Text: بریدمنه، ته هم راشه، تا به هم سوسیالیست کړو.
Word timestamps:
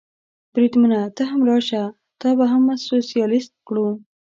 بریدمنه، 0.53 0.99
ته 1.15 1.23
هم 1.31 1.41
راشه، 1.49 1.83
تا 2.19 2.29
به 2.37 2.45
هم 2.51 2.63
سوسیالیست 2.89 3.51
کړو. 3.67 3.87